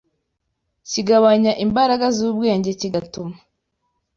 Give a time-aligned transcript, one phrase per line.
[0.89, 3.35] kigabanya imbaraga z’ubwenge, kigatuma